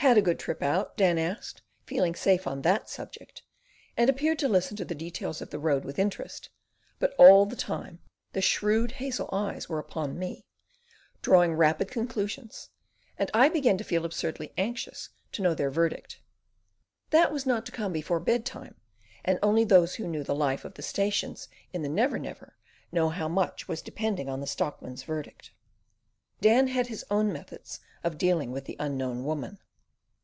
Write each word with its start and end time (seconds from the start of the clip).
"Had 0.00 0.18
a 0.18 0.22
good 0.22 0.38
trip 0.38 0.62
out?" 0.62 0.96
Dan 0.96 1.18
asked, 1.18 1.62
feeling 1.84 2.14
safe 2.14 2.46
on 2.46 2.62
that 2.62 2.88
subject, 2.88 3.42
and 3.96 4.08
appeared 4.08 4.38
to 4.38 4.48
listen 4.48 4.76
to 4.76 4.84
the 4.84 4.94
details 4.94 5.42
of 5.42 5.50
the 5.50 5.58
road 5.58 5.84
with 5.84 5.98
interest; 5.98 6.48
but 7.00 7.12
all 7.18 7.44
the 7.44 7.56
time 7.56 7.98
the 8.32 8.40
shrewd 8.40 8.92
hazel 8.92 9.28
eyes 9.32 9.68
were 9.68 9.80
upon 9.80 10.16
me, 10.16 10.44
drawing 11.22 11.54
rapid 11.54 11.90
conclusions, 11.90 12.70
and 13.18 13.32
I 13.34 13.48
began 13.48 13.76
to 13.78 13.84
feel 13.84 14.04
absurdly 14.04 14.52
anxious 14.56 15.08
to 15.32 15.42
know 15.42 15.54
their 15.54 15.72
verdict. 15.72 16.20
That 17.10 17.32
was 17.32 17.44
not 17.44 17.66
to 17.66 17.72
come 17.72 17.92
before 17.92 18.20
bedtime; 18.20 18.76
and 19.24 19.40
only 19.42 19.64
those 19.64 19.96
who 19.96 20.06
knew 20.06 20.22
the 20.22 20.36
life 20.36 20.64
of 20.64 20.74
the 20.74 20.82
stations 20.82 21.48
in 21.72 21.82
the 21.82 21.88
Never 21.88 22.20
Never 22.20 22.56
know 22.92 23.08
how 23.08 23.26
much 23.26 23.66
was 23.66 23.82
depending 23.82 24.28
on 24.28 24.38
the 24.40 24.46
stockmen's 24.46 25.02
verdict. 25.02 25.50
Dan 26.40 26.68
had 26.68 26.86
his 26.86 27.04
own 27.10 27.32
methods 27.32 27.80
of 28.04 28.18
dealing 28.18 28.52
with 28.52 28.66
the 28.66 28.76
Unknown 28.78 29.24
Woman. 29.24 29.58